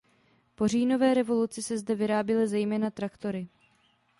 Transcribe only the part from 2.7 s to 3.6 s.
traktory.